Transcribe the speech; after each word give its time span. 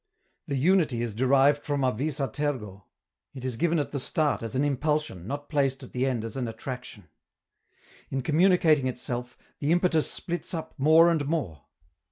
The 0.47 0.55
unity 0.55 1.03
is 1.03 1.13
derived 1.13 1.63
from 1.63 1.83
a 1.83 1.91
vis 1.91 2.19
a 2.19 2.27
tergo: 2.27 2.85
it 3.35 3.45
is 3.45 3.55
given 3.55 3.77
at 3.77 3.91
the 3.91 3.99
start 3.99 4.41
as 4.41 4.55
an 4.55 4.63
impulsion, 4.65 5.27
not 5.27 5.47
placed 5.47 5.83
at 5.83 5.91
the 5.91 6.07
end 6.07 6.25
as 6.25 6.35
an 6.35 6.47
attraction. 6.47 7.07
In 8.09 8.21
communicating 8.21 8.87
itself, 8.87 9.37
the 9.59 9.71
impetus 9.71 10.09
splits 10.11 10.55
up 10.55 10.73
more 10.79 11.11
and 11.11 11.27
more. 11.27 11.65